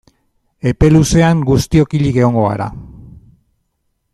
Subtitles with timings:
[0.69, 2.69] Epe luzean guztiok hilik egongo gara.